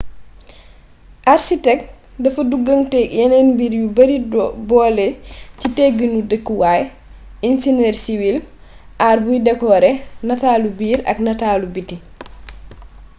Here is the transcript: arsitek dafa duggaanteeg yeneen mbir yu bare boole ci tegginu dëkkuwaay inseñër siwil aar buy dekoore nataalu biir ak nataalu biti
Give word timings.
arsitek 1.33 1.79
dafa 2.25 2.41
duggaanteeg 2.53 3.09
yeneen 3.19 3.47
mbir 3.53 3.71
yu 3.79 3.87
bare 3.97 4.15
boole 4.69 5.07
ci 5.59 5.67
tegginu 5.77 6.19
dëkkuwaay 6.29 6.81
inseñër 7.47 7.95
siwil 8.03 8.37
aar 9.07 9.17
buy 9.25 9.37
dekoore 9.47 9.91
nataalu 10.29 10.69
biir 10.79 10.99
ak 11.11 11.17
nataalu 11.27 11.67
biti 11.75 11.95